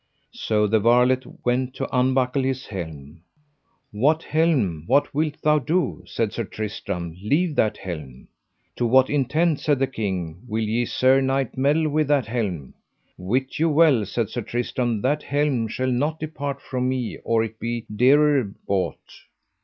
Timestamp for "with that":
11.87-12.25